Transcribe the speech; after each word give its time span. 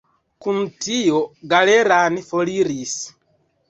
Kun 0.45 0.57
tio 0.85 1.21
Galeran 1.53 2.21
foriris. 2.33 3.01